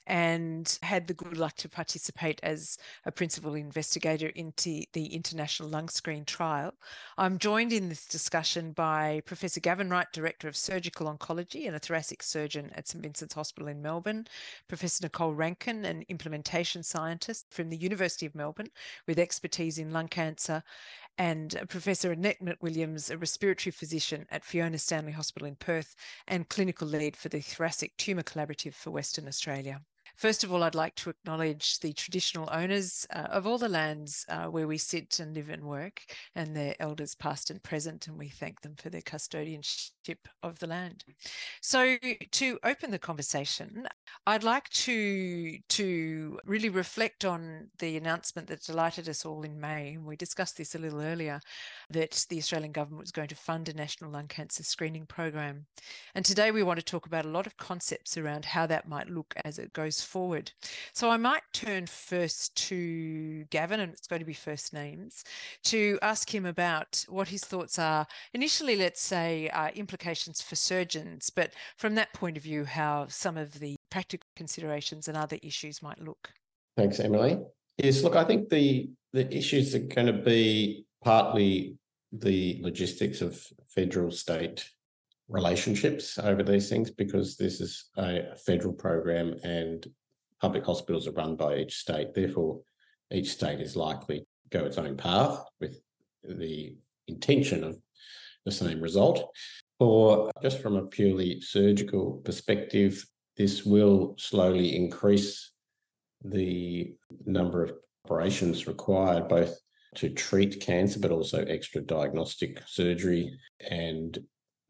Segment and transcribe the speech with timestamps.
[0.07, 5.87] and had the good luck to participate as a principal investigator into the International Lung
[5.87, 6.73] Screen trial.
[7.17, 11.79] I'm joined in this discussion by Professor Gavin Wright, Director of Surgical Oncology and a
[11.79, 14.27] thoracic surgeon at St Vincent's Hospital in Melbourne,
[14.67, 18.69] Professor Nicole Rankin, an implementation scientist from the University of Melbourne
[19.07, 20.61] with expertise in lung cancer,
[21.17, 25.95] and Professor Annette McWilliams, a respiratory physician at Fiona Stanley Hospital in Perth
[26.27, 29.81] and clinical lead for the Thoracic Tumour Collaborative for Western Australia.
[30.21, 34.23] First of all, I'd like to acknowledge the traditional owners uh, of all the lands
[34.29, 36.03] uh, where we sit and live and work,
[36.35, 40.67] and their elders past and present, and we thank them for their custodianship of the
[40.67, 41.05] land.
[41.61, 41.97] So,
[42.33, 43.87] to open the conversation,
[44.27, 49.97] I'd like to to really reflect on the announcement that delighted us all in May,
[49.97, 51.39] we discussed this a little earlier,
[51.91, 55.65] that the Australian government was going to fund a national lung cancer screening program.
[56.15, 59.09] And today we want to talk about a lot of concepts around how that might
[59.09, 60.51] look as it goes forward.
[60.93, 65.23] So I might turn first to Gavin, and it's going to be first names,
[65.65, 68.07] to ask him about what his thoughts are.
[68.33, 73.37] Initially, let's say uh, implications for surgeons, but from that point of view, how some
[73.37, 76.31] of the practical considerations and other issues might look.
[76.77, 77.39] Thanks, Emily.
[77.77, 81.75] Yes, look, I think the the issues are going to be partly
[82.11, 84.69] the logistics of federal state
[85.29, 89.87] relationships over these things because this is a federal program and
[90.41, 92.13] public hospitals are run by each state.
[92.13, 92.59] Therefore,
[93.11, 94.25] each state is likely to
[94.57, 95.79] go its own path with
[96.23, 96.75] the
[97.07, 97.77] intention of
[98.45, 99.33] the same result.
[99.79, 103.05] Or just from a purely surgical perspective,
[103.37, 105.51] this will slowly increase
[106.23, 106.93] the
[107.25, 107.73] number of
[108.05, 109.59] operations required, both
[109.95, 113.37] to treat cancer, but also extra diagnostic surgery
[113.69, 114.19] and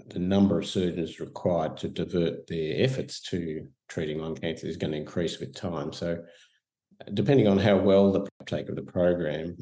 [0.07, 4.91] the number of surgeons required to divert their efforts to treating lung cancer is going
[4.91, 5.93] to increase with time.
[5.93, 6.23] So,
[7.13, 9.55] depending on how well the uptake of the program,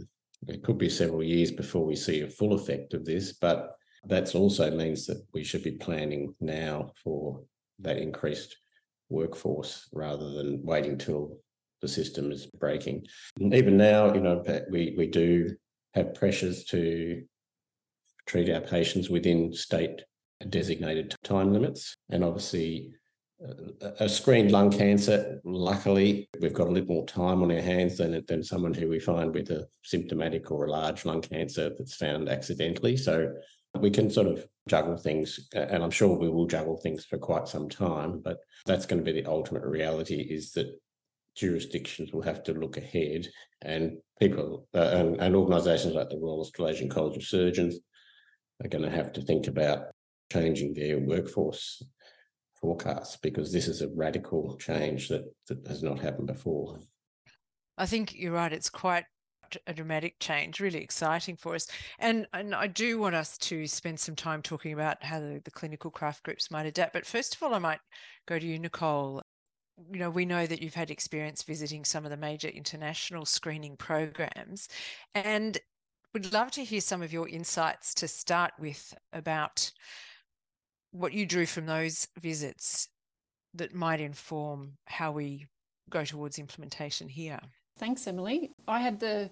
[0.48, 3.34] it could be several years before we see a full effect of this.
[3.34, 7.42] But that also means that we should be planning now for
[7.80, 8.58] that increased
[9.10, 11.38] workforce rather than waiting till
[11.82, 13.06] the system is breaking.
[13.40, 15.56] And even now, you know, we we do
[15.94, 17.24] have pressures to
[18.26, 20.04] treat our patients within state
[20.50, 21.96] designated time limits.
[22.10, 22.94] And obviously,
[24.00, 28.24] a screened lung cancer, luckily, we've got a little more time on our hands than,
[28.28, 32.30] than someone who we find with a symptomatic or a large lung cancer that's found
[32.30, 32.98] accidentally.
[32.98, 33.34] So
[33.80, 37.48] we can sort of juggle things, and I'm sure we will juggle things for quite
[37.48, 40.68] some time, but that's going to be the ultimate reality is that
[41.36, 43.28] jurisdictions will have to look ahead
[43.62, 47.80] and people uh, and, and organisations like the Royal Australasian College of Surgeons
[48.64, 49.86] are going to have to think about
[50.32, 51.82] changing their workforce
[52.60, 56.80] forecasts because this is a radical change that, that has not happened before.
[57.78, 58.52] I think you're right.
[58.52, 59.06] It's quite
[59.66, 61.68] a dramatic change, really exciting for us.
[62.00, 65.52] And, and I do want us to spend some time talking about how the, the
[65.52, 66.94] clinical craft groups might adapt.
[66.94, 67.80] But first of all, I might
[68.28, 69.22] go to you, Nicole.
[69.92, 73.78] You know, we know that you've had experience visiting some of the major international screening
[73.78, 74.68] programs.
[75.16, 75.58] And
[76.14, 79.72] would love to hear some of your insights to start with about
[80.92, 82.90] what you drew from those visits
[83.54, 85.46] that might inform how we
[85.90, 87.40] go towards implementation here.
[87.78, 88.52] Thanks, Emily.
[88.68, 89.30] I had the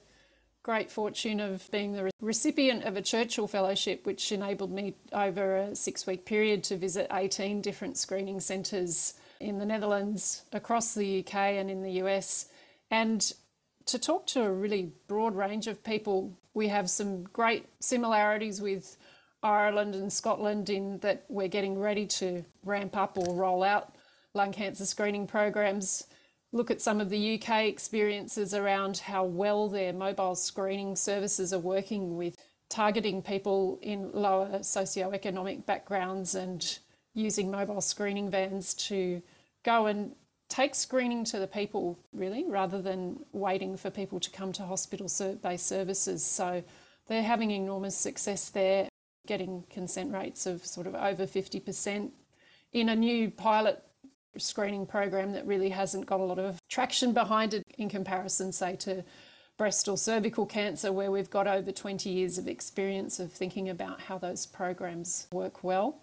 [0.64, 5.76] great fortune of being the recipient of a Churchill Fellowship, which enabled me over a
[5.76, 11.36] six week period to visit 18 different screening centres in the Netherlands, across the UK,
[11.36, 12.48] and in the US.
[12.90, 13.32] And
[13.86, 18.98] to talk to a really broad range of people, we have some great similarities with
[19.44, 23.96] Ireland and Scotland in that we're getting ready to ramp up or roll out
[24.34, 26.06] lung cancer screening programs.
[26.52, 31.60] Look at some of the UK experiences around how well their mobile screening services are
[31.60, 32.36] working with
[32.70, 36.80] targeting people in lower socioeconomic backgrounds and
[37.18, 39.22] using mobile screening vans to
[39.64, 40.16] go and
[40.50, 45.10] take screening to the people, really, rather than waiting for people to come to hospital
[45.42, 46.24] based services.
[46.24, 46.64] So
[47.08, 48.88] they're having enormous success there
[49.26, 52.12] getting consent rates of sort of over 50%
[52.72, 53.84] in a new pilot
[54.38, 58.76] screening program that really hasn't got a lot of traction behind it in comparison, say,
[58.76, 59.04] to
[59.58, 64.02] breast or cervical cancer, where we've got over 20 years of experience of thinking about
[64.02, 66.00] how those programs work well.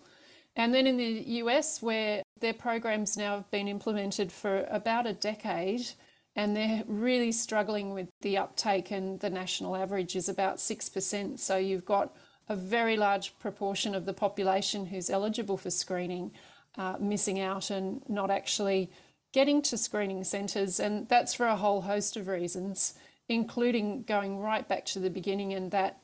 [0.57, 5.13] And then in the US, where their programs now have been implemented for about a
[5.13, 5.91] decade,
[6.37, 11.39] and they're really struggling with the uptake, and the national average is about 6%.
[11.39, 12.15] So you've got
[12.49, 16.33] a very large proportion of the population who's eligible for screening
[16.77, 18.91] uh, missing out and not actually
[19.33, 20.81] getting to screening centres.
[20.81, 22.95] And that's for a whole host of reasons,
[23.29, 26.01] including going right back to the beginning and that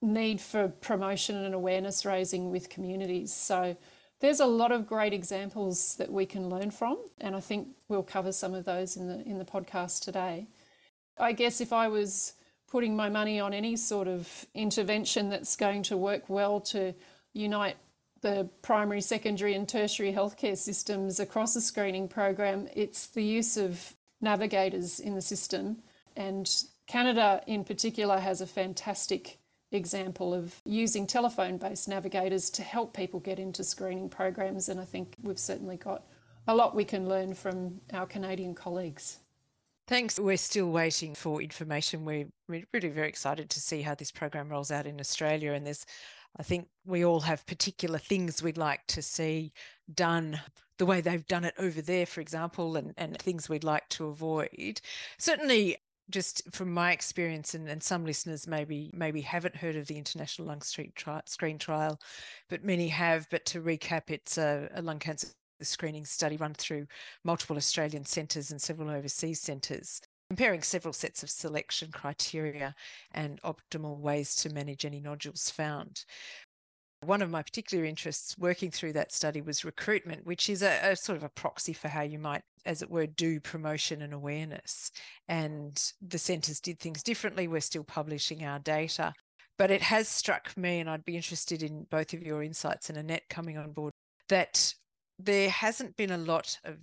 [0.00, 3.32] need for promotion and awareness raising with communities.
[3.32, 3.76] So
[4.22, 8.04] there's a lot of great examples that we can learn from, and I think we'll
[8.04, 10.46] cover some of those in the in the podcast today.
[11.18, 12.34] I guess if I was
[12.70, 16.94] putting my money on any sort of intervention that's going to work well to
[17.34, 17.76] unite
[18.22, 23.94] the primary, secondary, and tertiary healthcare systems across a screening program, it's the use of
[24.20, 25.78] navigators in the system.
[26.16, 26.48] And
[26.86, 29.38] Canada, in particular, has a fantastic
[29.72, 34.68] example of using telephone based navigators to help people get into screening programs.
[34.68, 36.04] And I think we've certainly got
[36.46, 39.18] a lot we can learn from our Canadian colleagues.
[39.88, 40.18] Thanks.
[40.18, 42.04] We're still waiting for information.
[42.04, 45.52] We're really very excited to see how this program rolls out in Australia.
[45.52, 45.84] And there's
[46.38, 49.52] I think we all have particular things we'd like to see
[49.94, 50.40] done
[50.78, 54.06] the way they've done it over there, for example, and, and things we'd like to
[54.06, 54.80] avoid.
[55.18, 55.76] Certainly,
[56.12, 60.48] just from my experience, and, and some listeners maybe maybe haven't heard of the International
[60.48, 61.98] Lung Street tri- Screen Trial,
[62.48, 63.26] but many have.
[63.30, 65.28] But to recap, it's a, a lung cancer
[65.60, 66.86] screening study run through
[67.24, 70.00] multiple Australian centres and several overseas centres
[70.32, 72.74] comparing several sets of selection criteria
[73.10, 76.06] and optimal ways to manage any nodules found.
[77.04, 80.96] One of my particular interests working through that study was recruitment, which is a, a,
[80.96, 84.90] sort of a proxy for how you might, as it were, do promotion and awareness.
[85.28, 87.48] And the centres did things differently.
[87.48, 89.12] We're still publishing our data.
[89.58, 92.98] But it has struck me, and I'd be interested in both of your insights and
[92.98, 93.92] Annette coming on board,
[94.28, 94.74] that
[95.18, 96.78] there hasn't been a lot of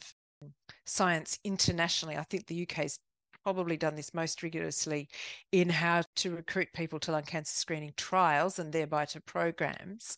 [0.85, 2.15] science internationally.
[2.15, 2.99] I think the UK's
[3.43, 5.07] probably done this most rigorously
[5.51, 10.17] in how to recruit people to lung cancer screening trials and thereby to programs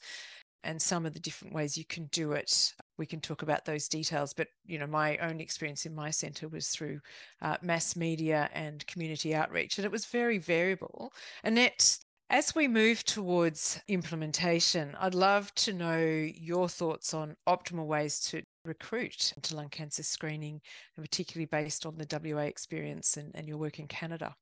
[0.64, 3.88] and some of the different ways you can do it we can talk about those
[3.88, 7.00] details but you know my own experience in my center was through
[7.42, 11.12] uh, mass media and community outreach and it was very variable
[11.44, 11.98] annette
[12.32, 18.42] as we move towards implementation, I'd love to know your thoughts on optimal ways to
[18.64, 20.62] recruit to lung cancer screening,
[20.96, 24.34] and particularly based on the WA experience and, and your work in Canada.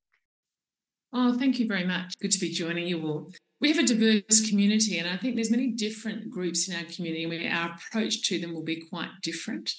[1.12, 2.13] Oh, thank you very much.
[2.22, 3.31] Good to be joining you all.
[3.62, 7.24] We have a diverse community, and I think there's many different groups in our community,
[7.24, 9.74] and our approach to them will be quite different.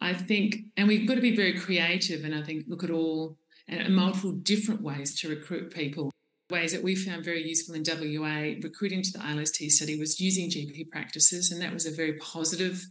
[0.00, 3.36] I think, and we've got to be very creative, and I think look at all
[3.68, 6.10] and multiple different ways to recruit people
[6.50, 10.50] ways that we found very useful in WA recruiting to the ILST study was using
[10.50, 12.84] GP practices, and that was a very positive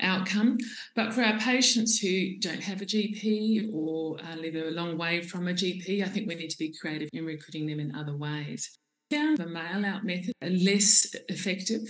[0.00, 0.56] outcome.
[0.94, 5.22] But for our patients who don't have a GP or uh, live a long way
[5.22, 8.16] from a GP, I think we need to be creative in recruiting them in other
[8.16, 8.78] ways.
[9.10, 11.82] Found the mail out method less effective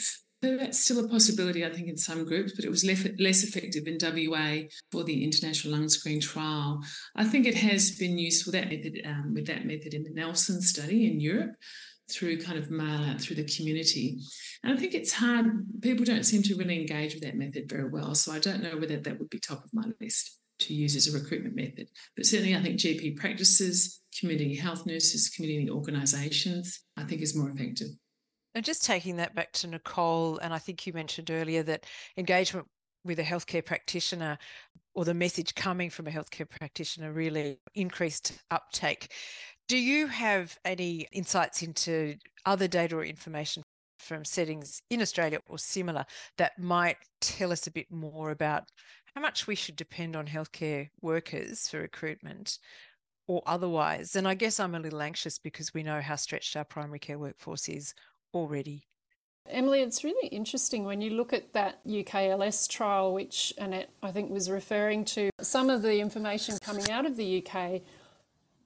[0.45, 3.45] so that's still a possibility, I think, in some groups, but it was less, less
[3.45, 6.83] effective in WA for the international lung screen trial.
[7.17, 10.61] I think it has been useful that method um, with that method in the Nelson
[10.61, 11.53] study in Europe
[12.11, 14.19] through kind of mail out through the community.
[14.63, 15.47] And I think it's hard,
[15.81, 18.15] people don't seem to really engage with that method very well.
[18.15, 21.13] So I don't know whether that would be top of my list to use as
[21.13, 21.89] a recruitment method.
[22.17, 27.51] But certainly I think GP practices, community health nurses, community organisations, I think is more
[27.51, 27.89] effective.
[28.55, 32.67] And just taking that back to Nicole, and I think you mentioned earlier that engagement
[33.05, 34.39] with a healthcare practitioner
[34.95, 39.13] or the message coming from a healthcare practitioner really increased uptake.
[39.69, 43.63] Do you have any insights into other data or information
[43.99, 46.05] from settings in Australia or similar
[46.39, 48.65] that might tell us a bit more about
[49.15, 52.59] how much we should depend on healthcare workers for recruitment
[53.29, 54.17] or otherwise?
[54.17, 57.19] And I guess I'm a little anxious because we know how stretched our primary care
[57.19, 57.95] workforce is
[58.33, 58.87] already.
[59.49, 64.31] Emily, it's really interesting when you look at that UKLS trial, which Annette, I think,
[64.31, 65.29] was referring to.
[65.41, 67.83] Some of the information coming out of the UK,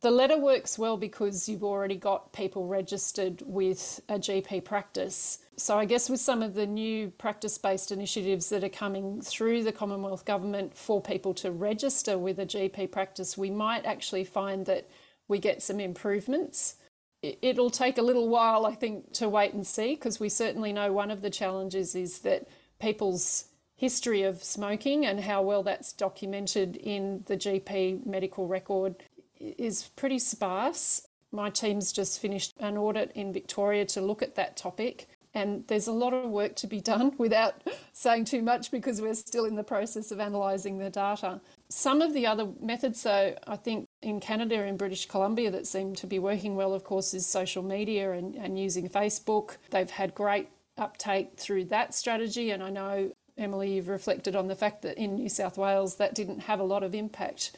[0.00, 5.38] the letter works well because you've already got people registered with a GP practice.
[5.56, 9.64] So, I guess with some of the new practice based initiatives that are coming through
[9.64, 14.66] the Commonwealth Government for people to register with a GP practice, we might actually find
[14.66, 14.88] that
[15.26, 16.76] we get some improvements
[17.22, 20.92] it'll take a little while, I think, to wait and see because we certainly know
[20.92, 22.48] one of the challenges is that
[22.80, 28.96] people's history of smoking and how well that's documented in the GP medical record
[29.40, 31.06] is pretty sparse.
[31.30, 35.08] My team's just finished an audit in Victoria to look at that topic.
[35.34, 39.14] And there's a lot of work to be done without saying too much because we're
[39.14, 41.40] still in the process of analysing the data.
[41.68, 45.94] Some of the other methods, though, I think in Canada and British Columbia that seem
[45.96, 49.58] to be working well, of course, is social media and, and using Facebook.
[49.70, 52.50] They've had great uptake through that strategy.
[52.50, 56.14] And I know, Emily, you've reflected on the fact that in New South Wales that
[56.14, 57.52] didn't have a lot of impact.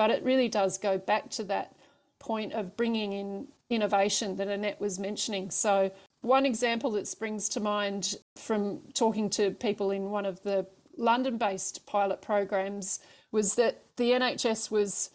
[0.00, 1.76] But it really does go back to that
[2.18, 5.50] point of bringing in innovation that Annette was mentioning.
[5.50, 5.90] So,
[6.22, 10.66] one example that springs to mind from talking to people in one of the
[10.96, 15.10] London based pilot programs was that the NHS was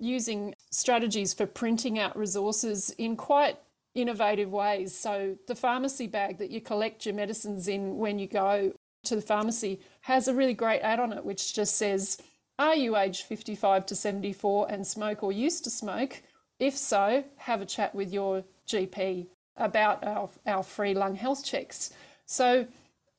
[0.00, 3.56] using strategies for printing out resources in quite
[3.94, 4.98] innovative ways.
[4.98, 8.72] So, the pharmacy bag that you collect your medicines in when you go
[9.04, 12.18] to the pharmacy has a really great ad on it, which just says,
[12.58, 16.22] Are you aged 55 to 74 and smoke or used to smoke?
[16.60, 21.90] If so, have a chat with your GP about our, our free lung health checks.
[22.26, 22.66] So,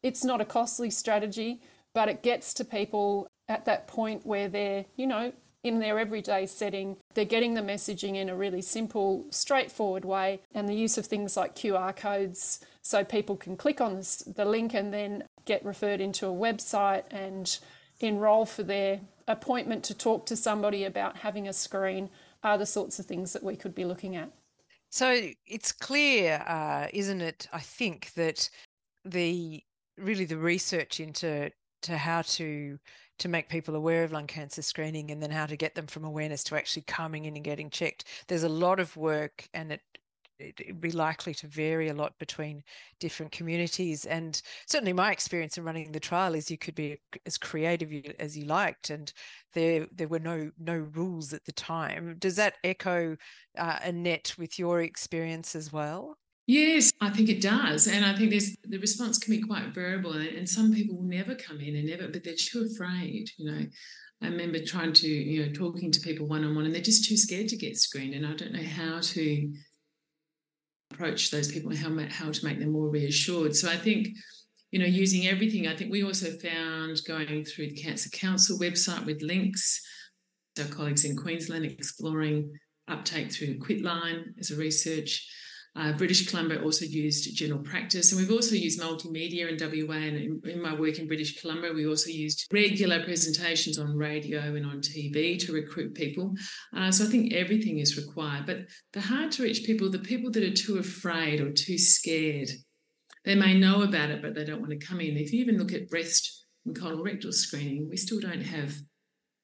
[0.02, 1.62] it's not a costly strategy,
[1.94, 6.46] but it gets to people at that point where they're, you know, in their everyday
[6.46, 11.08] setting, they're getting the messaging in a really simple, straightforward way, and the use of
[11.08, 15.66] things like QR codes so people can click on this, the link and then get
[15.66, 17.58] referred into a website and
[18.00, 22.10] enroll for their appointment to talk to somebody about having a screen
[22.44, 24.30] are the sorts of things that we could be looking at.
[24.90, 27.48] So it's clear, uh, isn't it?
[27.52, 28.50] I think that
[29.04, 29.64] the
[29.98, 31.52] really the research into
[31.82, 32.78] to how to
[33.18, 36.04] to make people aware of lung cancer screening and then how to get them from
[36.04, 38.06] awareness to actually coming in and getting checked.
[38.28, 39.82] There's a lot of work and it
[40.80, 42.64] be likely to vary a lot between
[43.00, 44.06] different communities.
[44.06, 48.38] And certainly, my experience in running the trial is you could be as creative as
[48.38, 49.12] you liked, and
[49.54, 52.16] there there were no no rules at the time.
[52.20, 53.16] Does that echo
[53.58, 56.18] uh, Annette with your experience as well?
[56.48, 57.88] Yes, I think it does.
[57.88, 60.14] And I think there's the response can be quite variable.
[60.14, 63.66] And some people will never come in and never, but they're too afraid, you know.
[64.22, 67.08] I remember trying to, you know, talking to people one on one and they're just
[67.08, 68.14] too scared to get screened.
[68.14, 69.54] And I don't know how to
[70.92, 73.56] approach those people and how, how to make them more reassured.
[73.56, 74.08] So I think,
[74.72, 79.06] you know, using everything, I think we also found going through the Cancer Council website
[79.06, 79.82] with links,
[80.56, 82.52] to our colleagues in Queensland exploring
[82.88, 85.28] uptake through Quitline as a research
[85.76, 89.96] uh, British Columbia also used general practice, and we've also used multimedia in WA.
[89.96, 94.40] And in, in, my work in British Columbia, we also used regular presentations on radio
[94.56, 96.34] and on TV to recruit people.
[96.76, 98.46] Uh, so I think everything is required.
[98.46, 98.60] But
[98.94, 102.50] the hard to reach people, the people that are too afraid or too scared,
[103.26, 105.18] they may know about it, but they don't want to come in.
[105.18, 108.76] If you even look at breast and colorectal screening, we still don't have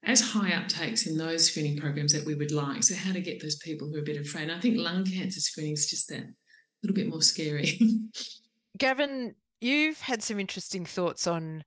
[0.04, 2.84] as high uptakes in those screening programs that we would like.
[2.84, 4.44] So, how to get those people who are a bit afraid.
[4.44, 6.24] And I think lung cancer screening is just that
[6.84, 7.80] little bit more scary.
[8.78, 11.64] Gavin, you've had some interesting thoughts on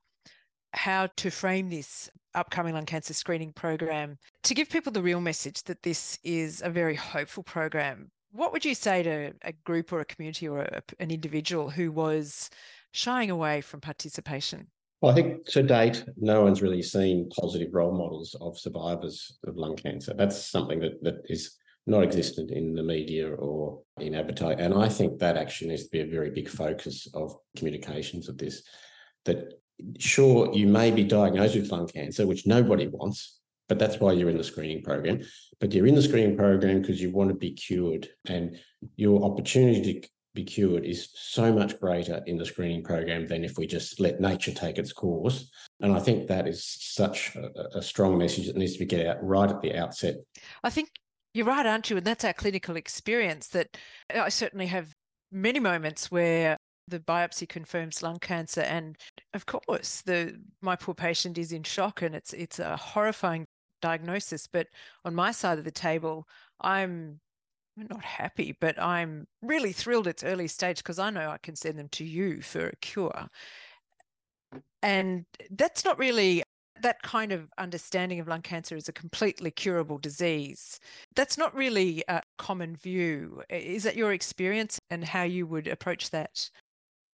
[0.73, 5.63] how to frame this upcoming lung cancer screening program to give people the real message
[5.65, 8.11] that this is a very hopeful program.
[8.33, 11.93] What would you say to a group or a community or a, an individual who
[11.93, 12.51] was
[12.91, 14.67] shying away from participation?
[15.05, 19.59] Well, I think to date, no one's really seen positive role models of survivors of
[19.59, 20.15] lung cancer.
[20.17, 24.61] That's something that, that is not existent in the media or in advertising.
[24.61, 28.39] And I think that actually needs to be a very big focus of communications of
[28.39, 28.63] this.
[29.27, 29.61] That
[29.99, 34.31] sure, you may be diagnosed with lung cancer, which nobody wants, but that's why you're
[34.31, 35.21] in the screening program.
[35.61, 38.57] But you're in the screening program because you want to be cured, and
[38.97, 43.57] your opportunity to be cured is so much greater in the screening program than if
[43.57, 45.51] we just let nature take its course.
[45.81, 49.07] And I think that is such a, a strong message that needs to be get
[49.07, 50.17] out right at the outset.
[50.63, 50.91] I think
[51.33, 51.97] you're right, aren't you?
[51.97, 53.77] And that's our clinical experience that
[54.15, 54.93] uh, I certainly have
[55.31, 56.57] many moments where
[56.89, 58.97] the biopsy confirms lung cancer and
[59.33, 63.47] of course the my poor patient is in shock and it's it's a horrifying
[63.81, 64.67] diagnosis but
[65.05, 66.29] on my side of the table
[66.61, 67.19] i'm
[67.77, 71.79] not happy, but I'm really thrilled it's early stage because I know I can send
[71.79, 73.29] them to you for a cure.
[74.83, 76.43] And that's not really
[76.83, 80.81] that kind of understanding of lung cancer as a completely curable disease.
[81.15, 83.43] That's not really a common view.
[83.49, 86.51] Is that your experience and how you would approach that?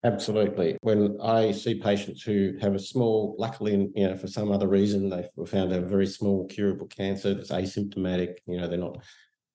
[0.04, 0.78] Absolutely.
[0.82, 5.08] When I see patients who have a small, luckily, you know, for some other reason,
[5.10, 9.02] they found a very small curable cancer that's asymptomatic, you know, they're not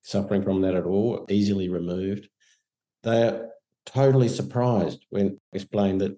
[0.04, 2.30] suffering from that at all, easily removed.
[3.02, 3.50] they're
[3.86, 6.18] totally surprised when explained that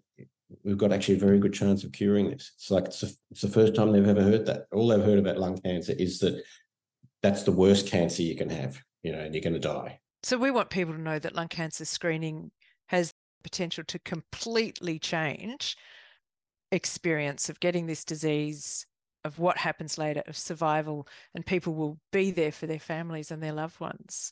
[0.64, 2.52] we've got actually a very good chance of curing this.
[2.56, 4.68] It's like it's, a, it's the first time they've ever heard that.
[4.72, 6.44] All they've heard about lung cancer is that
[7.24, 10.00] that's the worst cancer you can have, you know, and you're going to die.
[10.22, 12.52] So we want people to know that lung cancer screening
[12.88, 15.76] has the potential to completely change
[16.72, 18.86] experience of getting this disease
[19.26, 23.44] of what happens later of survival and people will be there for their families and
[23.44, 24.32] their loved ones.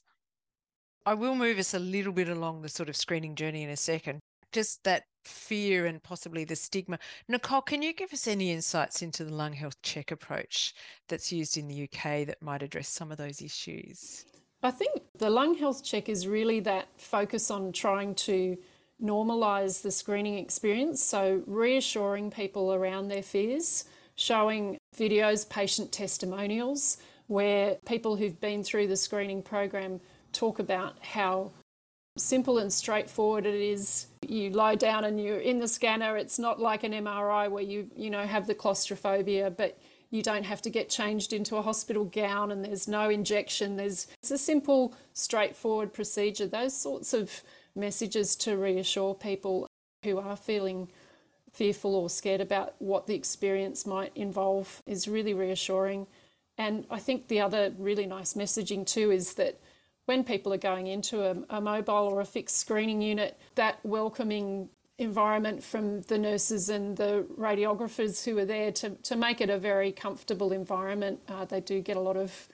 [1.06, 3.76] I will move us a little bit along the sort of screening journey in a
[3.76, 4.20] second.
[4.54, 7.00] Just that fear and possibly the stigma.
[7.28, 10.76] Nicole can you give us any insights into the lung health check approach
[11.10, 14.26] that's used in the uk that might address some of those issues?
[14.62, 18.58] I think the lung health check is really that focus on trying to
[19.04, 21.04] normalise the screening experience.
[21.04, 28.88] So, reassuring people around their fears, showing videos, patient testimonials, where people who've been through
[28.88, 30.00] the screening program
[30.32, 31.52] talk about how
[32.18, 34.08] simple and straightforward it is.
[34.28, 36.18] You lie down and you're in the scanner.
[36.18, 39.80] It's not like an MRI where you, you know, have the claustrophobia, but
[40.12, 43.78] you don't have to get changed into a hospital gown and there's no injection.
[43.78, 46.46] There's it's a simple, straightforward procedure.
[46.46, 47.42] Those sorts of
[47.76, 49.68] messages to reassure people
[50.04, 50.90] who are feeling
[51.54, 56.08] fearful or scared about what the experience might involve is really reassuring.
[56.58, 59.60] And I think the other really nice messaging too is that
[60.06, 64.68] when people are going into a, a, mobile or a fixed screening unit, that welcoming
[64.98, 69.58] environment from the nurses and the radiographers who are there to, to make it a
[69.58, 71.20] very comfortable environment.
[71.28, 72.50] Uh, they do get a lot of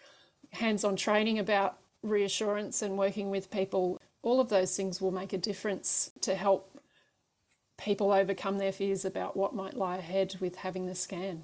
[0.52, 5.34] hands on training about reassurance and working with people all of those things will make
[5.34, 6.69] a difference to help
[7.80, 11.44] people overcome their fears about what might lie ahead with having the scan.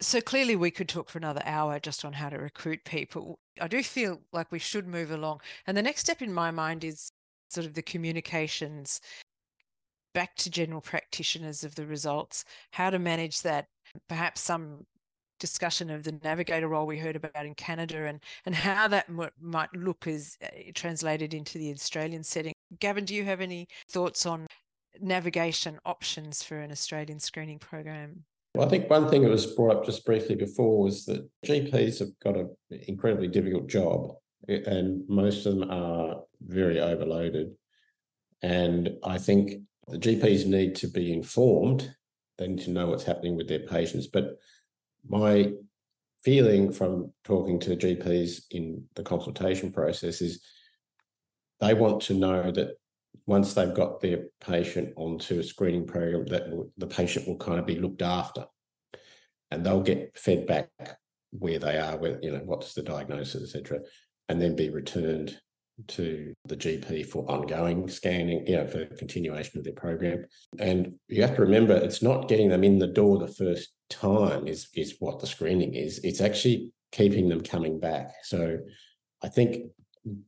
[0.00, 3.38] So clearly, we could talk for another hour just on how to recruit people.
[3.60, 5.40] I do feel like we should move along.
[5.66, 7.08] And the next step in my mind is
[7.48, 9.00] sort of the communications
[10.12, 13.66] back to general practitioners of the results, how to manage that.
[14.08, 14.84] Perhaps some
[15.38, 19.28] discussion of the navigator role we heard about in Canada and and how that m-
[19.40, 22.54] might look as uh, translated into the Australian setting.
[22.80, 24.46] Gavin, do you have any thoughts on
[25.00, 28.24] navigation options for an Australian screening program?
[28.54, 31.98] Well, I think one thing that was brought up just briefly before was that GPs
[31.98, 34.12] have got an incredibly difficult job,
[34.48, 37.52] eh, and most of them are very overloaded.
[38.42, 41.94] And I think the GPs need to be informed.
[42.38, 44.38] They need to know what's happening with their patients, but
[45.06, 45.52] my
[46.22, 50.42] feeling from talking to GPs in the consultation process is
[51.60, 52.76] they want to know that
[53.26, 57.58] once they've got their patient onto a screening program, that will, the patient will kind
[57.58, 58.44] of be looked after,
[59.50, 60.70] and they'll get fed back
[61.30, 63.80] where they are, where you know what's the diagnosis, etc.,
[64.28, 65.38] and then be returned
[65.88, 70.24] to the GP for ongoing scanning, you know, for continuation of their program.
[70.58, 74.46] And you have to remember, it's not getting them in the door the first time
[74.46, 75.98] is is what the screening is.
[76.04, 78.12] It's actually keeping them coming back.
[78.22, 78.58] So
[79.22, 79.70] I think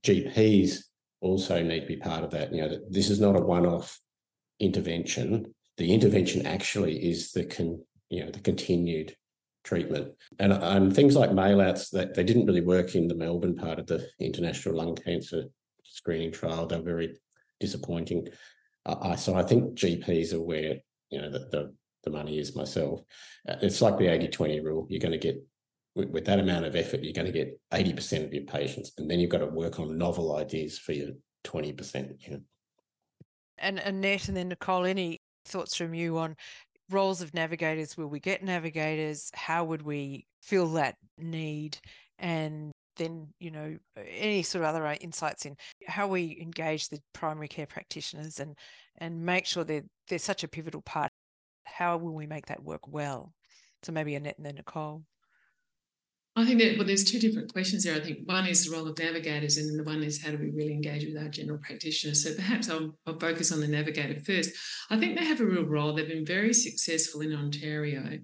[0.02, 0.80] GPs
[1.20, 2.52] also need to be part of that.
[2.52, 3.98] You know, that this is not a one-off
[4.60, 5.54] intervention.
[5.76, 9.16] The intervention actually is the con, you know, the continued
[9.64, 10.12] treatment.
[10.38, 13.86] And, and things like mailouts that they didn't really work in the Melbourne part of
[13.86, 15.44] the international lung cancer
[15.84, 16.66] screening trial.
[16.66, 17.18] They're very
[17.60, 18.28] disappointing.
[18.86, 20.76] Uh, so I think GPs are where
[21.10, 21.74] you know the, the,
[22.04, 23.00] the money is myself.
[23.48, 24.86] Uh, it's like the 80-20 rule.
[24.88, 25.44] You're going to get
[25.96, 29.10] with, with that amount of effort, you're going to get 80% of your patients, and
[29.10, 31.08] then you've got to work on novel ideas for your
[31.44, 32.14] 20%.
[32.20, 32.40] You know.
[33.58, 36.36] And Annette and then Nicole, any thoughts from you on
[36.90, 41.76] roles of navigators will we get navigators how would we fill that need
[42.18, 43.76] and then you know
[44.08, 45.56] any sort of other uh, insights in
[45.88, 48.56] how we engage the primary care practitioners and
[48.98, 51.10] and make sure they're they're such a pivotal part
[51.64, 53.32] how will we make that work well
[53.82, 55.02] so maybe annette and then nicole
[56.38, 57.94] I think that well, there's two different questions there.
[57.94, 60.50] I think one is the role of navigators, and the one is how do we
[60.50, 62.22] really engage with our general practitioners.
[62.22, 64.50] So perhaps I'll, I'll, focus on the navigator first.
[64.90, 65.94] I think they have a real role.
[65.94, 68.18] They've been very successful in Ontario,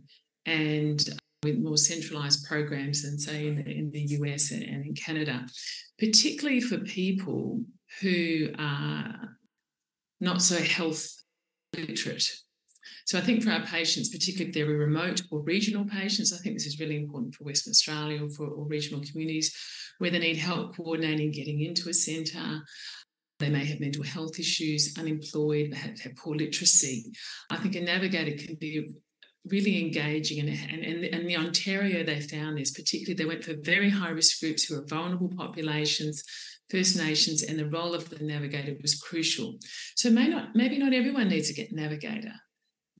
[0.44, 1.02] and
[1.42, 5.46] with more centralised programs than say in the, in the US and in Canada,
[5.98, 7.62] particularly for people
[8.02, 9.38] who are
[10.20, 11.16] not so health
[11.74, 12.30] literate
[13.06, 16.56] so I think for our patients, particularly if they're remote or regional patients, I think
[16.56, 19.54] this is really important for Western Australia or for or regional communities
[19.98, 22.60] where they need help coordinating getting into a centre.
[23.38, 27.12] They may have mental health issues, unemployed, they have, have poor literacy.
[27.50, 28.88] I think a navigator can be
[29.46, 33.90] really engaging and, and, and, the Ontario they found this particularly they went for very
[33.90, 36.22] high risk groups who are vulnerable populations
[36.72, 39.56] First Nations and the role of the navigator was crucial.
[39.94, 42.32] So may not, maybe not everyone needs a navigator.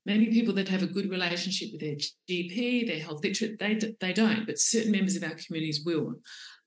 [0.05, 1.97] Maybe people that have a good relationship with their
[2.29, 6.15] GP, their health literate, they, they don't, but certain members of our communities will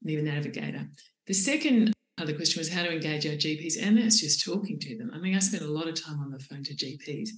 [0.02, 0.88] need a navigator.
[1.28, 4.98] The second other question was how to engage our GPs, and that's just talking to
[4.98, 5.12] them.
[5.14, 7.30] I mean, I spend a lot of time on the phone to GPs,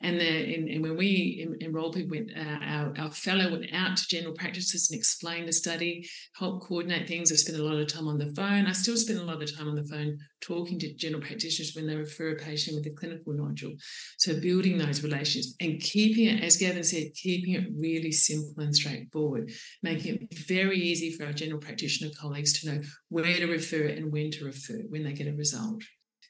[0.00, 3.96] and, the, and, and when we enroll people, went, uh, our, our fellow went out
[3.96, 7.32] to general practices and explained the study, helped coordinate things.
[7.32, 8.66] I spent a lot of time on the phone.
[8.66, 11.88] I still spend a lot of time on the phone talking to general practitioners when
[11.88, 13.74] they refer a patient with a clinical nodule.
[14.18, 18.74] So building those relationships and keeping it, as Gavin said, keeping it really simple and
[18.74, 19.50] straightforward,
[19.82, 24.12] making it very easy for our general practitioner colleagues to know where to refer and
[24.12, 25.82] when to refer when they get a result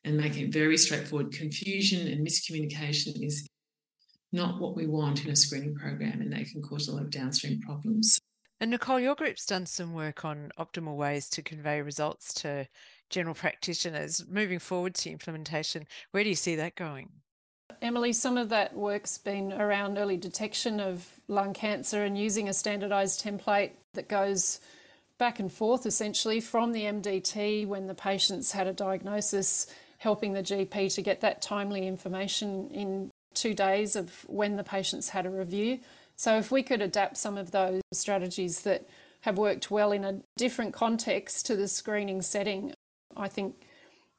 [0.04, 1.32] and making it very straightforward.
[1.32, 3.46] Confusion and miscommunication is
[4.32, 7.10] not what we want in a screening program, and they can cause a lot of
[7.10, 8.18] downstream problems.
[8.60, 12.66] And Nicole, your group's done some work on optimal ways to convey results to
[13.08, 14.24] general practitioners.
[14.28, 17.10] Moving forward to implementation, where do you see that going?
[17.80, 22.52] Emily, some of that work's been around early detection of lung cancer and using a
[22.52, 24.58] standardised template that goes
[25.18, 29.66] back and forth essentially from the MDT when the patient's had a diagnosis,
[29.98, 35.10] helping the GP to get that timely information in two days of when the patients
[35.10, 35.80] had a review.
[36.16, 38.88] So if we could adapt some of those strategies that
[39.22, 42.72] have worked well in a different context to the screening setting,
[43.16, 43.54] I think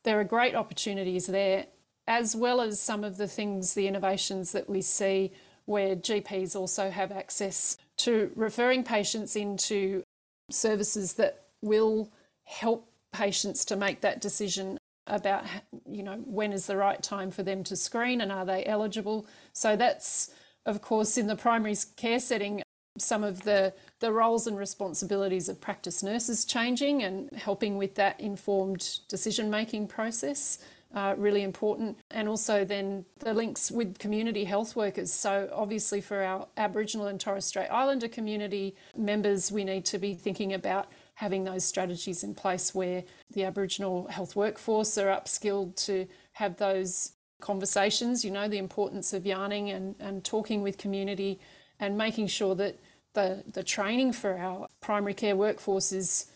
[0.03, 1.67] there are great opportunities there,
[2.07, 5.31] as well as some of the things, the innovations that we see
[5.65, 10.03] where GPs also have access to referring patients into
[10.49, 12.11] services that will
[12.45, 14.78] help patients to make that decision
[15.09, 15.43] about
[15.89, 19.25] you know when is the right time for them to screen and are they eligible.
[19.53, 20.31] So that's
[20.65, 22.61] of course in the primary care setting
[22.97, 28.19] some of the the roles and responsibilities of practice nurses changing and helping with that
[28.19, 30.59] informed decision making process
[30.93, 31.99] uh, really important.
[32.11, 35.13] And also then the links with community health workers.
[35.13, 40.13] So obviously for our aboriginal and torres strait islander community members we need to be
[40.13, 40.87] thinking about
[41.19, 43.03] having those strategies in place where
[43.33, 49.25] the Aboriginal health workforce are upskilled to have those conversations, you know, the importance of
[49.25, 51.37] yarning and, and talking with community
[51.77, 52.79] and making sure that
[53.15, 56.27] the, the training for our primary care workforce is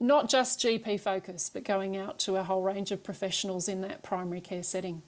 [0.00, 4.02] not just GP focused, but going out to a whole range of professionals in that
[4.02, 5.02] primary care setting.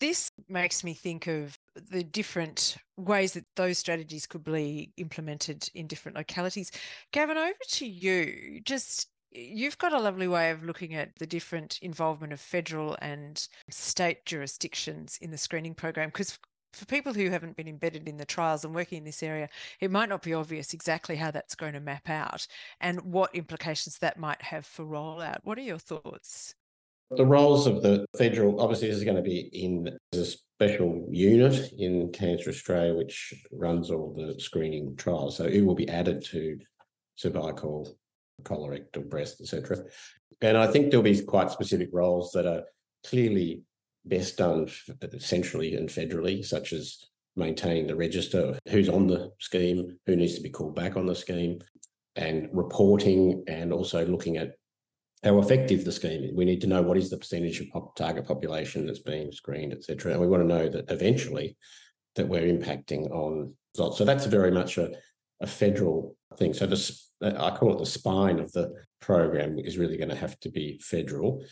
[0.00, 1.58] This makes me think of
[1.90, 6.70] the different ways that those strategies could be implemented in different localities.
[7.12, 8.60] Gavin, over to you.
[8.64, 13.48] Just you've got a lovely way of looking at the different involvement of federal and
[13.70, 16.38] state jurisdictions in the screening program because
[16.72, 19.48] for people who haven't been embedded in the trials and working in this area,
[19.80, 22.46] it might not be obvious exactly how that's going to map out
[22.80, 25.38] and what implications that might have for rollout.
[25.44, 26.54] What are your thoughts?
[27.10, 31.72] The roles of the federal, obviously, this is going to be in a special unit
[31.78, 35.36] in Cancer Australia, which runs all the screening trials.
[35.36, 36.58] So it will be added to
[37.16, 37.96] cervical,
[38.42, 39.84] colorectal, breast, etc.
[40.42, 42.64] And I think there'll be quite specific roles that are
[43.06, 43.62] clearly
[44.04, 44.68] best done
[45.18, 47.04] centrally and federally, such as
[47.36, 51.14] maintaining the register, who's on the scheme, who needs to be called back on the
[51.14, 51.58] scheme,
[52.16, 54.52] and reporting, and also looking at
[55.24, 56.32] how effective the scheme is.
[56.32, 59.72] We need to know what is the percentage of pop- target population that's being screened,
[59.72, 60.12] etc.
[60.12, 61.56] And we want to know that eventually
[62.14, 63.98] that we're impacting on results.
[63.98, 64.92] So that's very much a,
[65.40, 66.54] a federal thing.
[66.54, 70.38] So this, I call it the spine of the program is really going to have
[70.40, 71.44] to be federal.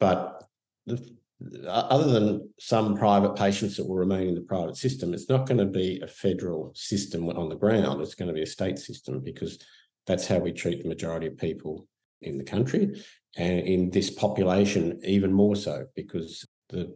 [0.00, 0.42] But
[0.86, 1.16] the,
[1.64, 5.46] uh, other than some private patients that will remain in the private system, it's not
[5.46, 8.00] going to be a federal system on the ground.
[8.00, 9.58] It's going to be a state system because
[10.06, 11.86] that's how we treat the majority of people
[12.22, 13.02] in the country
[13.36, 16.94] and in this population even more so because the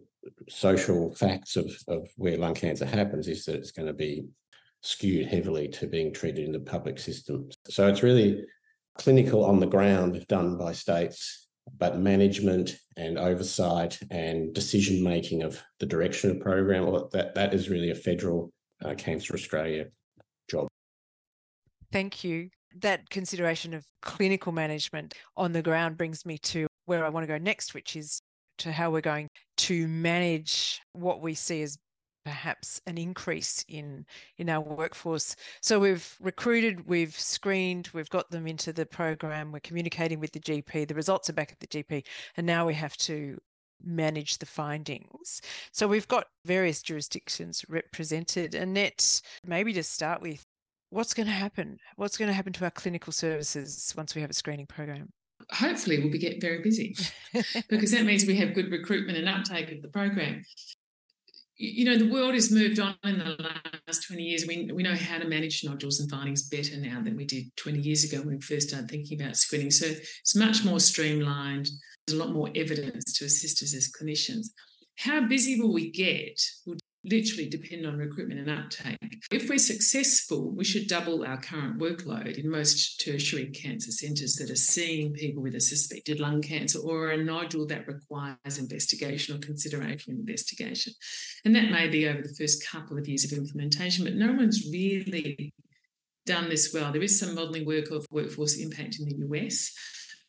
[0.49, 4.27] social facts of, of where lung cancer happens is that it's going to be
[4.83, 7.49] skewed heavily to being treated in the public system.
[7.69, 8.45] So it's really
[8.97, 15.61] clinical on the ground done by states, but management and oversight and decision making of
[15.81, 18.53] the direction of program, that, that is really a federal
[18.85, 19.87] uh, Cancer Australia
[20.49, 20.69] job.
[21.93, 27.09] Thank you that consideration of clinical management on the ground brings me to where I
[27.09, 28.21] want to go next, which is
[28.59, 31.79] to how we're going to manage what we see as
[32.25, 34.05] perhaps an increase in
[34.39, 35.37] in our workforce.
[35.63, 40.41] So we've recruited we've screened we've got them into the program we're communicating with the
[40.41, 42.05] gp the results are back at the gp
[42.37, 43.39] and now we have to
[43.85, 45.41] manage the findings.
[45.73, 48.55] So we've got various jurisdictions represented.
[48.55, 50.45] Annette maybe to start with
[50.91, 51.79] what's going to happen?
[51.97, 55.09] What's going to happen to our clinical services once we have a screening program?
[55.51, 56.97] hopefully we'll be get very busy.
[57.69, 60.43] Because that means we have good recruitment and uptake of the program.
[61.59, 63.37] You know the world has moved on in the
[63.87, 64.45] last 20 years.
[64.47, 67.81] We, we know how to manage nodules and findings better now than we did 20
[67.81, 69.71] years ago when we first started thinking about screening.
[69.71, 71.69] So it's much more streamlined.
[72.07, 74.49] There's a lot more evidence to assist us as clinicians.
[74.99, 78.99] How busy will we get will literally depend on recruitment and uptake.
[79.31, 84.51] If we're successful, we should double our current workload in most tertiary cancer centres that
[84.51, 89.39] are seeing people with a suspected lung cancer or a nodule that requires investigation or
[89.39, 90.93] consideration of investigation.
[91.45, 94.69] And that may be over the first couple of years of implementation, but no one's
[94.71, 95.53] really
[96.27, 96.93] done this well.
[96.93, 99.73] There is some modelling work of workforce impact in the US.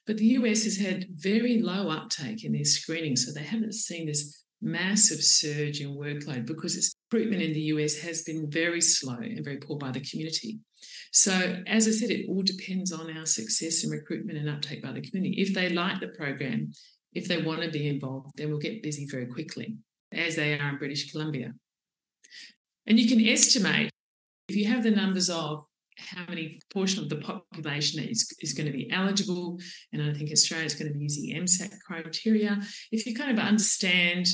[0.06, 4.06] But the US has had very low uptake in their screening, so they haven't seen
[4.08, 9.16] this massive surge in workload because its recruitment in the US has been very slow
[9.16, 10.60] and very poor by the community.
[11.12, 14.92] So, as I said, it all depends on our success in recruitment and uptake by
[14.92, 15.42] the community.
[15.42, 16.72] If they like the program,
[17.14, 19.78] if they want to be involved, then we'll get busy very quickly,
[20.12, 21.54] as they are in British Columbia.
[22.86, 23.90] And you can estimate
[24.50, 25.66] if you have the numbers of
[25.98, 29.60] how many portion of the population is, is going to be eligible.
[29.92, 32.60] And I think Australia is going to be using MSAC criteria.
[32.92, 34.28] If you kind of understand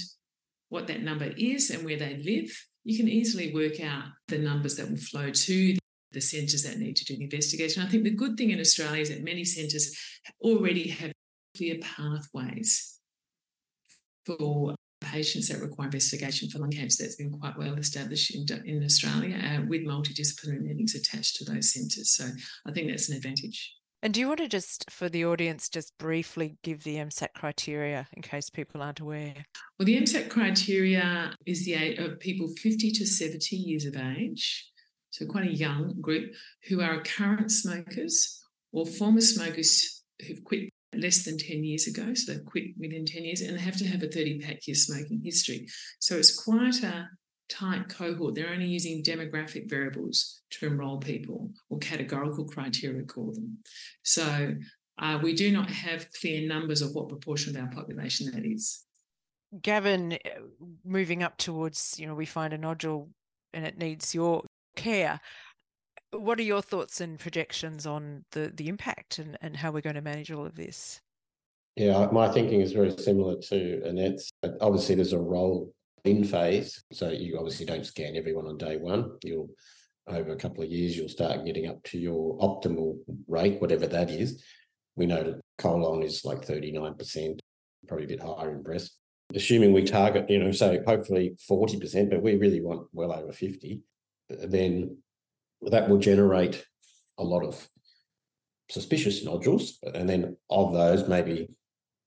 [0.69, 2.51] what that number is and where they live,
[2.83, 5.77] you can easily work out the numbers that will flow to
[6.11, 7.81] the centres that need to do the investigation.
[7.81, 9.97] I think the good thing in Australia is that many centres
[10.41, 11.11] already have
[11.55, 12.99] clear pathways
[14.25, 14.75] for
[15.13, 19.37] patients that require investigation for lung cancer that's been quite well established in, in Australia
[19.37, 22.15] uh, with multidisciplinary meetings attached to those centres.
[22.15, 22.25] So
[22.65, 23.75] I think that's an advantage.
[24.01, 28.05] And do you want to just, for the audience, just briefly give the MSAC criteria
[28.11, 29.45] in case people aren't aware?
[29.79, 34.69] Well, the MSAC criteria is the age of people 50 to 70 years of age,
[35.11, 36.33] so quite a young group,
[36.67, 42.13] who are current smokers or former smokers who've quit less than 10 years ago.
[42.13, 44.75] So they've quit within 10 years and they have to have a 30 pack year
[44.75, 45.67] smoking history.
[45.99, 47.09] So it's quite a
[47.49, 48.35] tight cohort.
[48.35, 53.57] They're only using demographic variables to enrol people or categorical criteria, call them.
[54.03, 54.55] So
[54.99, 58.83] uh, we do not have clear numbers of what proportion of our population that is.
[59.61, 60.39] Gavin, uh,
[60.83, 63.09] moving up towards, you know, we find a nodule
[63.53, 64.43] and it needs your
[64.75, 65.19] care
[66.13, 69.95] what are your thoughts and projections on the the impact and, and how we're going
[69.95, 71.01] to manage all of this?
[71.75, 74.31] Yeah, my thinking is very similar to Annette's.
[74.61, 75.73] Obviously, there's a roll
[76.05, 76.83] in phase.
[76.91, 79.17] So you obviously don't scan everyone on day one.
[79.23, 79.49] You'll
[80.07, 82.97] over a couple of years, you'll start getting up to your optimal
[83.27, 84.43] rate, whatever that is.
[84.95, 87.39] We know that colon is like 39%,
[87.87, 88.97] probably a bit higher in breast.
[89.33, 93.81] Assuming we target, you know, say hopefully 40%, but we really want well over 50,
[94.29, 94.97] then
[95.71, 96.65] that will generate
[97.17, 97.67] a lot of
[98.69, 99.79] suspicious nodules.
[99.93, 101.49] And then of those, maybe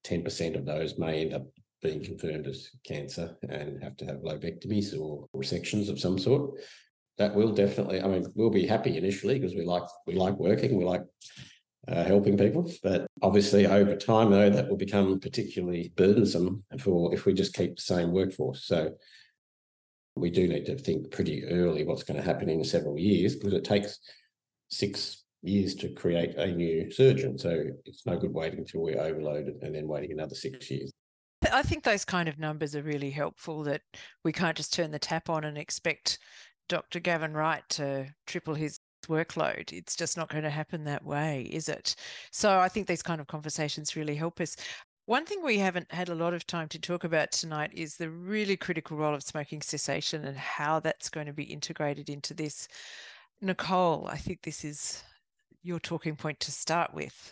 [0.05, 1.45] 10% of those may end up
[1.81, 6.59] being confirmed as cancer and have to have lobectomies or resections of some sort.
[7.17, 10.77] That will definitely, I mean, we'll be happy initially because we like we like working,
[10.77, 11.03] we like
[11.87, 12.71] uh, helping people.
[12.83, 17.75] But obviously, over time, though, that will become particularly burdensome for if we just keep
[17.75, 18.65] the same workforce.
[18.65, 18.91] So
[20.19, 23.53] we do need to think pretty early what's going to happen in several years because
[23.53, 23.99] it takes
[24.69, 27.37] six years to create a new surgeon.
[27.37, 30.91] So it's no good waiting until we're overloaded and then waiting another six years.
[31.51, 33.81] I think those kind of numbers are really helpful that
[34.23, 36.19] we can't just turn the tap on and expect
[36.67, 36.99] Dr.
[36.99, 39.71] Gavin Wright to triple his workload.
[39.71, 41.95] It's just not going to happen that way, is it?
[42.31, 44.55] So I think these kind of conversations really help us.
[45.07, 48.09] One thing we haven't had a lot of time to talk about tonight is the
[48.09, 52.67] really critical role of smoking cessation and how that's going to be integrated into this.
[53.39, 55.01] Nicole, I think this is
[55.63, 57.31] your talking point to start with.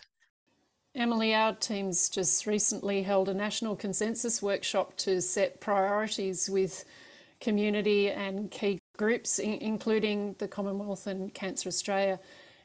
[0.94, 6.82] Emily, our team's just recently held a national consensus workshop to set priorities with
[7.42, 12.20] community and key groups, including the Commonwealth and Cancer Australia.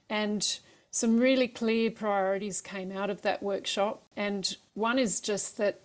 [0.10, 0.58] And
[0.92, 4.04] some really clear priorities came out of that workshop.
[4.16, 5.82] And one is just that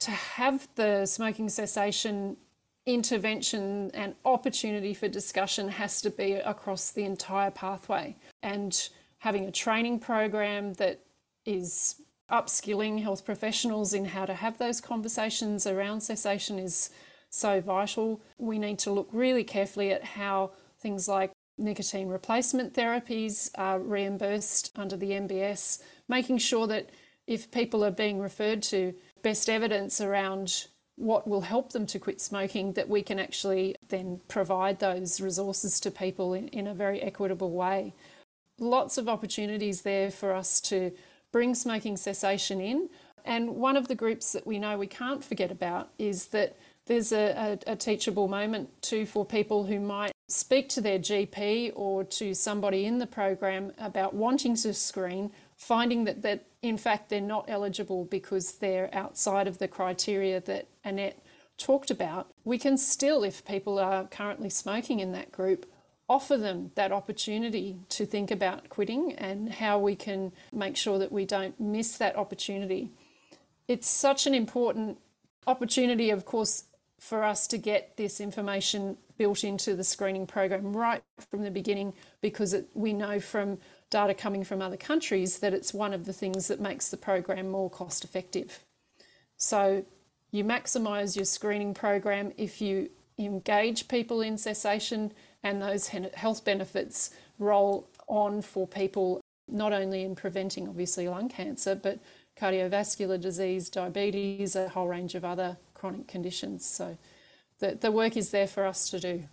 [0.00, 2.36] to have the smoking cessation
[2.84, 8.16] intervention and opportunity for discussion has to be across the entire pathway.
[8.42, 11.00] And having a training program that
[11.44, 11.96] is
[12.30, 16.90] upskilling health professionals in how to have those conversations around cessation is
[17.28, 18.20] so vital.
[18.38, 24.72] We need to look really carefully at how things like nicotine replacement therapies are reimbursed
[24.76, 26.90] under the MBS, making sure that
[27.26, 32.20] if people are being referred to best evidence around what will help them to quit
[32.20, 37.00] smoking, that we can actually then provide those resources to people in, in a very
[37.00, 37.94] equitable way.
[38.58, 40.92] Lots of opportunities there for us to
[41.32, 42.88] bring smoking cessation in.
[43.24, 46.56] And one of the groups that we know we can't forget about is that
[46.92, 51.72] there's a, a, a, teachable moment too for people who might speak to their GP
[51.74, 57.08] or to somebody in the program about wanting to screen, finding that, that in fact
[57.08, 61.18] they're not eligible because they're outside of the criteria that Annette
[61.56, 62.30] talked about.
[62.44, 65.64] We can still, if people are currently smoking in that group,
[66.10, 71.10] offer them that opportunity to think about quitting and how we can make sure that
[71.10, 72.90] we don't miss that opportunity.
[73.66, 74.98] It's such an important
[75.46, 76.64] opportunity, of course,
[77.02, 81.92] for us to get this information built into the screening program right from the beginning
[82.20, 83.58] because it, we know from
[83.90, 87.50] data coming from other countries that it's one of the things that makes the program
[87.50, 88.60] more cost effective.
[89.36, 89.84] So
[90.30, 92.88] you maximise your screening program if you
[93.18, 95.12] engage people in cessation
[95.42, 97.10] and those health benefits
[97.40, 101.98] roll on for people not only in preventing obviously lung cancer but
[102.40, 106.96] cardiovascular disease diabetes a whole range of other chronic conditions so
[107.58, 109.24] the, the work is there for us to do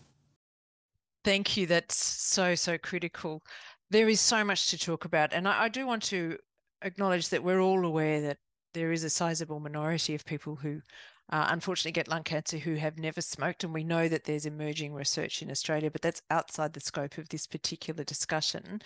[1.23, 3.43] thank you that's so so critical
[3.91, 6.39] there is so much to talk about and I, I do want to
[6.81, 8.37] acknowledge that we're all aware that
[8.73, 10.81] there is a sizable minority of people who
[11.31, 13.63] uh, unfortunately get lung cancer who have never smoked.
[13.63, 17.29] And we know that there's emerging research in Australia, but that's outside the scope of
[17.29, 18.81] this particular discussion.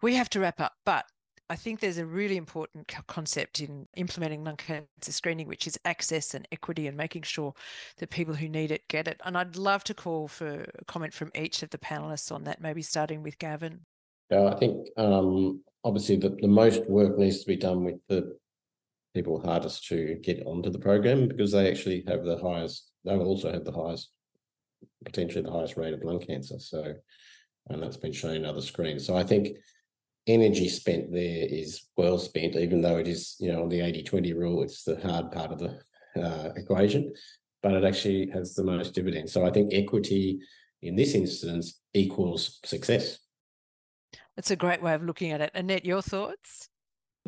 [0.00, 1.06] We have to wrap up, but
[1.50, 6.34] I think there's a really important concept in implementing lung cancer screening, which is access
[6.34, 7.54] and equity and making sure
[7.96, 9.18] that people who need it get it.
[9.24, 12.60] And I'd love to call for a comment from each of the panelists on that,
[12.60, 13.80] maybe starting with Gavin.
[14.30, 18.36] Yeah, I think um, obviously the, the most work needs to be done with the
[19.14, 23.50] people hardest to get onto the program because they actually have the highest, they also
[23.50, 24.10] have the highest,
[25.02, 26.58] potentially the highest rate of lung cancer.
[26.58, 26.92] So,
[27.70, 29.06] and that's been shown in other screens.
[29.06, 29.56] So I think
[30.28, 34.02] energy spent there is well spent, even though it is, you know, on the 80
[34.04, 35.78] 20 rule, it's the hard part of the
[36.22, 37.12] uh, equation,
[37.62, 39.32] but it actually has the most dividends.
[39.32, 40.40] So I think equity
[40.82, 43.18] in this instance equals success.
[44.36, 45.50] That's a great way of looking at it.
[45.54, 46.68] Annette, your thoughts?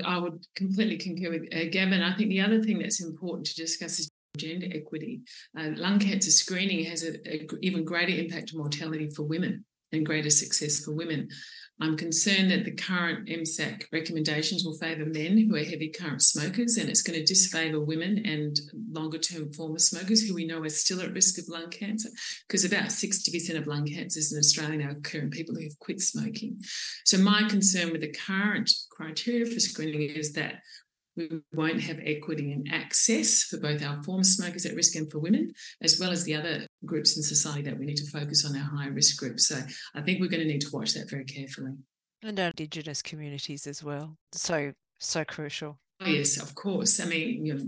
[0.05, 2.03] I would completely concur with uh, Gavin.
[2.03, 5.23] I think the other thing that's important to discuss is gender equity.
[5.59, 7.17] Uh, lung cancer screening has an
[7.63, 11.29] even greater impact on mortality for women and greater success for women.
[11.83, 16.77] I'm concerned that the current MSAC recommendations will favour men who are heavy current smokers,
[16.77, 18.61] and it's going to disfavour women and
[18.93, 22.11] longer term former smokers who we know are still at risk of lung cancer,
[22.47, 26.01] because about 60% of lung cancers in Australia now occur in people who have quit
[26.01, 26.61] smoking.
[27.07, 30.57] So, my concern with the current criteria for screening is that
[31.17, 35.19] we won't have equity and access for both our former smokers at risk and for
[35.19, 38.57] women, as well as the other groups in society that we need to focus on
[38.57, 39.49] our high risk groups.
[39.49, 39.61] So
[39.95, 41.73] I think we're going to need to watch that very carefully.
[42.23, 44.17] And our Indigenous communities as well.
[44.33, 45.79] So, so crucial.
[46.01, 47.01] Oh, yes, of course.
[47.01, 47.65] I mean, you know,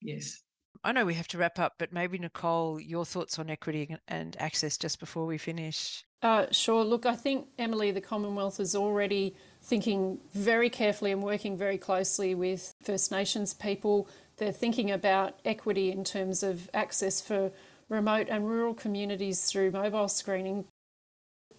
[0.00, 0.42] yes.
[0.84, 4.36] I know we have to wrap up, but maybe Nicole, your thoughts on equity and
[4.38, 6.04] access just before we finish.
[6.22, 6.84] Uh, sure.
[6.84, 9.34] Look, I think Emily, the Commonwealth has already
[9.66, 14.08] thinking very carefully and working very closely with First Nations people.
[14.36, 17.50] They're thinking about equity in terms of access for
[17.88, 20.66] remote and rural communities through mobile screening.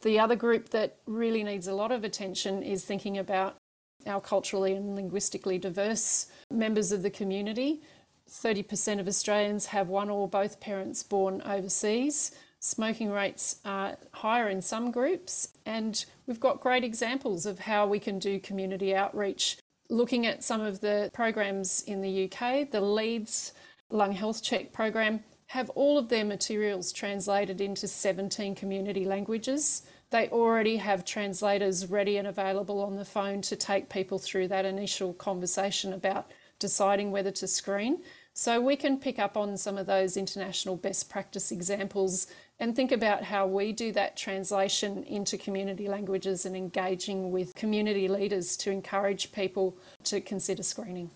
[0.03, 3.57] The other group that really needs a lot of attention is thinking about
[4.05, 7.81] our culturally and linguistically diverse members of the community.
[8.29, 12.31] 30% of Australians have one or both parents born overseas.
[12.59, 17.99] Smoking rates are higher in some groups, and we've got great examples of how we
[17.99, 19.57] can do community outreach.
[19.89, 23.53] Looking at some of the programs in the UK, the Leeds
[23.89, 29.83] Lung Health Check program have all of their materials translated into 17 community languages.
[30.09, 34.65] They already have translators ready and available on the phone to take people through that
[34.65, 38.01] initial conversation about deciding whether to screen.
[38.33, 42.27] So we can pick up on some of those international best practice examples
[42.59, 48.07] and think about how we do that translation into community languages and engaging with community
[48.07, 51.11] leaders to encourage people to consider screening.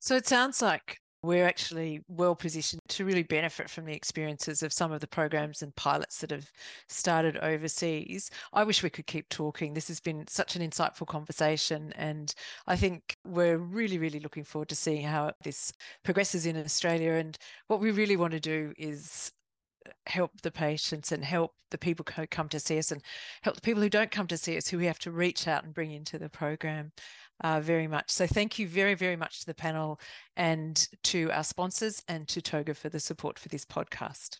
[0.00, 4.72] So it sounds like we're actually well positioned to really benefit from the experiences of
[4.72, 6.50] some of the programs and pilots that have
[6.88, 8.28] started overseas.
[8.52, 9.72] I wish we could keep talking.
[9.72, 12.34] This has been such an insightful conversation, and
[12.66, 17.12] I think we're really, really looking forward to seeing how this progresses in Australia.
[17.12, 17.38] And
[17.68, 19.30] what we really want to do is
[20.06, 23.02] help the patients and help the people who come to see us and
[23.42, 25.64] help the people who don't come to see us who we have to reach out
[25.64, 26.92] and bring into the program
[27.42, 28.10] uh, very much.
[28.10, 30.00] So thank you very, very much to the panel
[30.36, 34.38] and to our sponsors and to Toga for the support for this podcast.